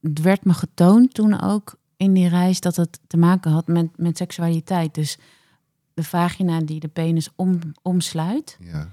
het 0.00 0.20
werd 0.20 0.44
me 0.44 0.54
getoond 0.54 1.14
toen 1.14 1.40
ook 1.40 1.78
in 1.96 2.12
die 2.12 2.28
reis 2.28 2.60
dat 2.60 2.76
het 2.76 3.00
te 3.06 3.16
maken 3.16 3.50
had 3.50 3.66
met, 3.66 3.98
met 3.98 4.16
seksualiteit. 4.16 4.94
Dus 4.94 5.18
de 5.96 6.04
vagina 6.04 6.60
die 6.60 6.80
de 6.80 6.88
penis 6.88 7.28
om, 7.36 7.58
omsluit. 7.82 8.56
Ja, 8.60 8.88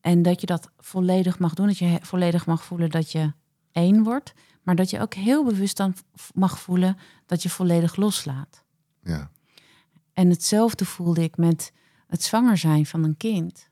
En 0.00 0.22
dat 0.22 0.40
je 0.40 0.46
dat 0.46 0.70
volledig 0.78 1.38
mag 1.38 1.54
doen. 1.54 1.66
Dat 1.66 1.78
je 1.78 1.98
volledig 2.02 2.46
mag 2.46 2.64
voelen 2.64 2.90
dat 2.90 3.12
je 3.12 3.32
één 3.72 4.02
wordt. 4.02 4.32
Maar 4.62 4.74
dat 4.74 4.90
je 4.90 5.00
ook 5.00 5.14
heel 5.14 5.44
bewust 5.44 5.76
dan 5.76 5.94
mag 6.34 6.58
voelen 6.58 6.96
dat 7.26 7.42
je 7.42 7.50
volledig 7.50 7.96
loslaat. 7.96 8.64
ja, 9.02 9.30
En 10.12 10.30
hetzelfde 10.30 10.84
voelde 10.84 11.22
ik 11.22 11.36
met 11.36 11.72
het 12.06 12.22
zwanger 12.22 12.58
zijn 12.58 12.86
van 12.86 13.04
een 13.04 13.16
kind. 13.16 13.68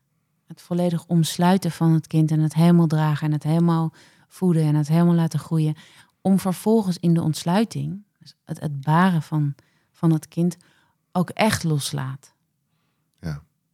Het 0.47 0.63
volledig 0.63 1.07
omsluiten 1.07 1.71
van 1.71 1.93
het 1.93 2.07
kind 2.07 2.31
en 2.31 2.41
het 2.41 2.55
helemaal 2.55 2.87
dragen 2.87 3.27
en 3.27 3.33
het 3.33 3.43
helemaal 3.43 3.93
voeden 4.29 4.63
en 4.63 4.75
het 4.75 4.89
helemaal 4.89 5.15
laten 5.15 5.39
groeien. 5.39 5.75
Om 6.21 6.39
vervolgens 6.39 6.99
in 6.99 7.15
de 7.15 7.23
ontsluiting, 7.23 8.05
dus 8.19 8.35
het, 8.45 8.61
het 8.61 8.81
baren 8.81 9.23
van, 9.23 9.55
van 9.93 10.13
het 10.13 10.29
kind, 10.29 10.57
ook 11.13 11.31
echt 11.31 11.65
loslaat. 11.65 12.35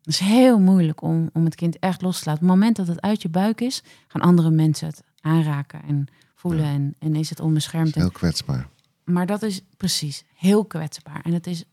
Het 0.07 0.15
is 0.15 0.21
heel 0.21 0.59
moeilijk 0.59 1.03
om, 1.03 1.31
om 1.33 1.45
het 1.45 1.55
kind 1.55 1.79
echt 1.79 2.03
los 2.03 2.19
te 2.19 2.25
laten. 2.25 2.43
Op 2.43 2.49
het 2.49 2.59
moment 2.59 2.77
dat 2.77 2.87
het 2.87 3.01
uit 3.01 3.23
je 3.23 3.29
buik 3.29 3.61
is, 3.61 3.83
gaan 4.07 4.21
andere 4.21 4.51
mensen 4.51 4.87
het 4.87 5.03
aanraken 5.21 5.83
en 5.83 6.07
voelen. 6.35 6.65
Ja. 6.65 6.73
En, 6.73 6.95
en 6.99 7.15
is 7.15 7.31
het 7.31 7.41
onbeschermd. 7.41 7.95
En 7.95 8.01
Heel 8.01 8.11
kwetsbaar. 8.11 8.69
maar 9.05 9.27
dat 9.27 9.43
is 9.43 9.63
precies 9.77 10.25
heel 10.35 10.65
kwetsbaar. 10.65 11.21
En 11.21 11.33
het 11.33 11.47
is 11.47 11.65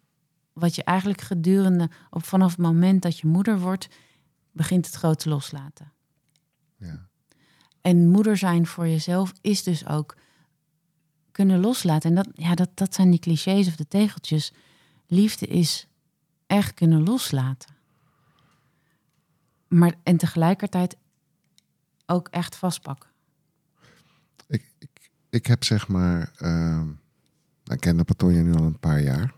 wat 0.53 0.75
je 0.75 0.83
eigenlijk 0.83 1.21
gedurende, 1.21 1.89
op, 2.09 2.23
vanaf 2.23 2.49
het 2.49 2.59
moment 2.59 3.01
dat 3.01 3.19
je 3.19 3.27
moeder 3.27 3.59
wordt, 3.59 3.87
begint 4.51 4.85
het 4.85 4.95
grote 4.95 5.29
loslaten. 5.29 5.91
Ja, 6.77 7.07
En 7.81 8.07
moeder 8.09 8.37
zijn 8.37 8.67
voor 8.67 8.87
jezelf 8.87 9.33
is 9.41 9.63
dus 9.63 9.87
ook 9.87 10.15
kunnen 11.31 11.59
loslaten. 11.59 12.09
En 12.09 12.15
dat, 12.15 12.27
ja, 12.33 12.55
dat, 12.55 12.69
dat 12.73 12.93
zijn 12.93 13.09
die 13.09 13.19
clichés 13.19 13.67
of 13.67 13.75
de 13.75 13.87
tegeltjes. 13.87 14.53
Liefde 15.07 15.47
is 15.47 15.87
echt 16.47 16.73
kunnen 16.73 17.03
loslaten. 17.03 17.72
Maar 19.73 19.93
en 20.03 20.17
tegelijkertijd 20.17 20.97
ook 22.05 22.27
echt 22.27 22.55
vastpakken. 22.55 23.09
ik, 24.47 24.71
ik, 24.79 25.11
ik 25.29 25.45
heb 25.45 25.63
zeg 25.63 25.87
maar... 25.87 26.31
ehm, 26.37 26.85
nou, 27.63 27.73
ik 27.73 27.79
ken 27.79 27.97
de 27.97 28.03
Patoja 28.03 28.41
nu 28.41 28.53
al 28.53 28.63
een 28.63 28.79
paar 28.79 29.01
jaar. 29.01 29.33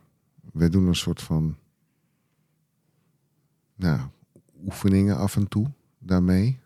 We 0.54 0.70
doen 0.70 0.88
een 0.88 0.96
soort 0.96 1.22
van... 1.22 1.58
Nou, 3.76 4.00
oefeningen 4.66 5.18
af 5.18 5.36
en 5.36 5.48
toe 5.48 5.72
daarmee. 6.00 6.60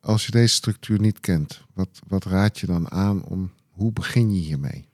Als 0.00 0.26
je 0.26 0.32
deze 0.32 0.54
structuur 0.54 1.00
niet 1.00 1.20
kent, 1.20 1.64
wat, 1.72 2.00
wat 2.06 2.24
raad 2.24 2.58
je 2.58 2.66
dan 2.66 2.90
aan 2.90 3.24
om... 3.24 3.50
Hoe 3.70 3.92
begin 3.92 4.34
je 4.34 4.40
hiermee? 4.40 4.88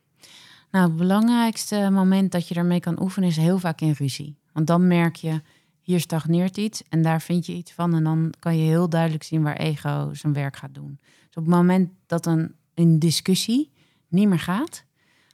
Nou, 0.71 0.89
het 0.89 0.97
belangrijkste 0.97 1.89
moment 1.93 2.33
dat 2.33 2.49
je 2.49 2.55
daarmee 2.55 2.81
kan 2.81 3.03
oefenen 3.03 3.29
is 3.29 3.37
heel 3.37 3.59
vaak 3.59 3.81
in 3.81 3.93
ruzie. 3.93 4.37
Want 4.53 4.67
dan 4.67 4.87
merk 4.87 5.17
je, 5.17 5.43
hier 5.83 6.01
stagneert 6.01 6.57
iets 6.57 6.83
en 6.89 7.03
daar 7.03 7.21
vind 7.23 7.47
je 7.47 7.53
iets 7.53 7.73
van. 7.73 7.95
En 7.95 8.05
dan 8.05 8.33
kan 8.39 8.57
je 8.57 8.63
heel 8.63 8.89
duidelijk 8.89 9.23
zien 9.23 9.43
waar 9.43 9.57
ego 9.57 10.15
zijn 10.15 10.33
werk 10.33 10.57
gaat 10.57 10.75
doen. 10.75 10.99
Dus 11.01 11.37
op 11.37 11.45
het 11.45 11.55
moment 11.55 11.91
dat 12.07 12.27
een, 12.27 12.55
een 12.75 12.99
discussie 12.99 13.73
niet 14.09 14.29
meer 14.29 14.41
gaat, 14.41 14.85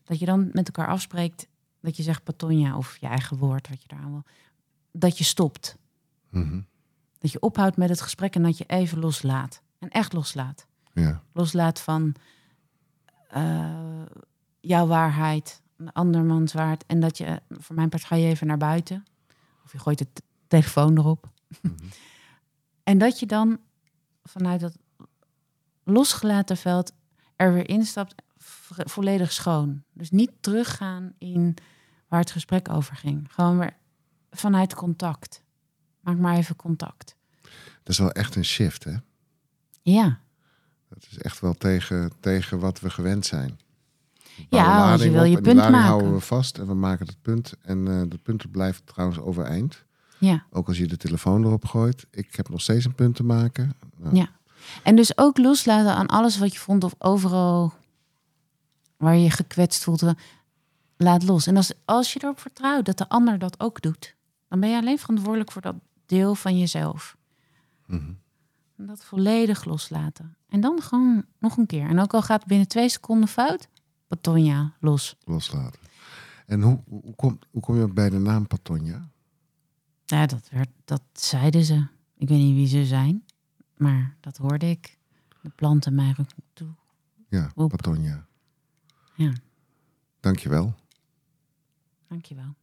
Dat 0.04 0.18
je 0.18 0.26
dan 0.26 0.50
met 0.52 0.66
elkaar 0.66 0.88
afspreekt 0.88 1.46
dat 1.80 1.96
je 1.96 2.02
zegt 2.02 2.24
Patonia 2.24 2.76
of 2.76 2.96
je 3.00 3.06
eigen 3.06 3.36
woord, 3.36 3.68
wat 3.68 3.82
je 3.82 3.88
daar 3.88 3.98
aan 3.98 4.10
wil. 4.10 4.24
Dat 4.92 5.18
je 5.18 5.24
stopt. 5.24 5.76
Mhm. 6.30 6.60
Dat 7.18 7.32
je 7.32 7.40
ophoudt 7.40 7.76
met 7.76 7.88
het 7.88 8.00
gesprek 8.00 8.34
en 8.34 8.42
dat 8.42 8.58
je 8.58 8.64
even 8.66 8.98
loslaat. 8.98 9.62
En 9.78 9.88
echt 9.88 10.12
loslaat. 10.12 10.66
Ja. 10.92 11.22
Loslaat 11.32 11.80
van 11.80 12.14
eh, 13.28 14.02
jouw 14.60 14.86
waarheid, 14.86 15.62
een 15.76 15.92
andermans 15.92 16.52
waarheid. 16.52 16.84
En 16.86 17.00
dat 17.00 17.18
je, 17.18 17.40
voor 17.48 17.74
mijn 17.74 17.88
part, 17.88 18.04
ga 18.04 18.16
je 18.16 18.26
even 18.26 18.46
naar 18.46 18.56
buiten. 18.58 19.04
Of 19.64 19.72
je 19.72 19.78
gooit 19.78 19.98
de 19.98 20.06
t- 20.12 20.22
telefoon 20.48 20.98
erop. 20.98 21.30
en 22.82 22.98
dat 22.98 23.18
je 23.20 23.26
dan 23.26 23.58
vanuit 24.22 24.60
dat 24.60 24.76
losgelaten 25.84 26.56
veld 26.56 26.92
er 27.36 27.52
weer 27.52 27.68
instapt, 27.68 28.14
vo- 28.36 28.74
volledig 28.84 29.32
schoon. 29.32 29.82
Dus 29.92 30.10
niet 30.10 30.30
teruggaan 30.40 31.12
in 31.18 31.56
waar 32.08 32.20
het 32.20 32.30
gesprek 32.30 32.68
over 32.72 32.96
ging. 32.96 33.26
Gewoon 33.32 33.58
weer 33.58 33.76
vanuit 34.30 34.74
contact. 34.74 35.42
Maak 36.00 36.16
maar 36.18 36.36
even 36.36 36.56
contact. 36.56 37.16
Dat 37.82 37.88
is 37.96 37.98
wel 37.98 38.12
echt 38.12 38.34
een 38.36 38.44
shift, 38.44 38.84
hè? 38.84 38.94
Ja, 39.82 40.20
Dat 40.88 41.06
is 41.10 41.18
echt 41.18 41.40
wel 41.40 41.54
tegen, 41.54 42.12
tegen 42.20 42.58
wat 42.58 42.80
we 42.80 42.90
gewend 42.90 43.26
zijn. 43.26 43.58
Ja, 44.50 44.92
als 44.92 45.02
je 45.02 45.10
wil 45.10 45.24
je 45.24 45.40
punt 45.40 45.56
maken. 45.56 45.74
houden 45.80 46.12
we 46.12 46.20
vast 46.20 46.58
en 46.58 46.66
we 46.66 46.74
maken 46.74 47.06
het 47.06 47.22
punt. 47.22 47.54
En 47.62 47.88
eh 47.88 48.02
dat 48.08 48.22
punt 48.22 48.50
blijft 48.50 48.86
trouwens 48.86 49.18
overeind. 49.20 49.84
Ja. 50.18 50.44
Ook 50.50 50.68
als 50.68 50.78
je 50.78 50.86
de 50.86 50.96
telefoon 50.96 51.44
erop 51.44 51.64
gooit. 51.64 52.06
Ik 52.10 52.36
heb 52.36 52.48
nog 52.48 52.60
steeds 52.60 52.84
een 52.84 52.94
punt 52.94 53.14
te 53.16 53.24
maken. 53.24 53.72
Nou, 53.96 54.16
Ja. 54.16 54.28
En 54.82 54.96
dus 54.96 55.18
ook 55.18 55.38
loslaten 55.38 55.94
aan 55.94 56.06
alles 56.06 56.38
wat 56.38 56.52
je 56.52 56.58
vond 56.58 56.84
of 56.84 56.94
overal 56.98 57.72
waar 58.96 59.16
je 59.16 59.30
gekwetst 59.30 59.84
voelt. 59.84 60.02
Laat 60.96 61.22
los. 61.22 61.46
En 61.46 61.56
als, 61.56 61.72
als 61.84 62.12
je 62.12 62.20
erop 62.22 62.40
vertrouwt 62.40 62.84
dat 62.84 62.98
de 62.98 63.08
ander 63.08 63.38
dat 63.38 63.60
ook 63.60 63.82
doet, 63.82 64.14
dan 64.48 64.60
ben 64.60 64.70
je 64.70 64.76
alleen 64.76 64.98
verantwoordelijk 64.98 65.52
voor 65.52 65.62
dat 65.62 65.74
deel 66.06 66.34
van 66.34 66.58
jezelf. 66.58 67.16
mhm. 67.86 68.12
En 68.76 68.86
dat 68.86 69.04
volledig 69.04 69.64
loslaten. 69.64 70.36
En 70.48 70.60
dan 70.60 70.82
gewoon 70.82 71.24
nog 71.38 71.56
een 71.56 71.66
keer. 71.66 71.88
En 71.88 71.98
ook 71.98 72.14
al 72.14 72.22
gaat 72.22 72.38
het 72.38 72.48
binnen 72.48 72.68
twee 72.68 72.88
seconden 72.88 73.28
fout, 73.28 73.68
Patonja, 74.06 74.72
los. 74.80 75.16
Loslaten. 75.24 75.80
En 76.46 76.62
hoe, 76.62 76.80
hoe, 76.88 77.14
kom, 77.16 77.38
hoe 77.50 77.62
kom 77.62 77.78
je 77.78 77.88
bij 77.88 78.10
de 78.10 78.18
naam 78.18 78.46
Patonja? 78.46 79.08
Ja, 80.10 80.26
dat, 80.26 80.48
werd, 80.48 80.68
dat 80.84 81.02
zeiden 81.12 81.64
ze. 81.64 81.86
Ik 82.16 82.28
weet 82.28 82.38
niet 82.38 82.54
wie 82.54 82.66
ze 82.66 82.86
zijn, 82.86 83.24
maar 83.76 84.16
dat 84.20 84.36
hoorde 84.36 84.66
ik. 84.70 84.98
De 85.42 85.48
planten 85.48 85.94
mij 85.94 86.14
toe. 86.52 86.68
Ja, 87.28 87.52
Oep. 87.56 87.70
Patonja. 87.70 88.26
Ja, 89.14 89.32
Dankjewel. 90.20 90.74
dankjewel. 92.08 92.54